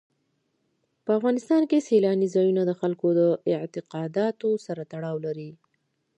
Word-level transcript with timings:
په 1.03 1.11
افغانستان 1.19 1.61
کې 1.69 1.85
سیلانی 1.89 2.27
ځایونه 2.35 2.61
د 2.65 2.71
خلکو 2.79 3.07
د 3.19 3.21
اعتقاداتو 3.57 4.49
سره 4.65 4.81
تړاو 4.91 5.15
لري. 5.25 5.51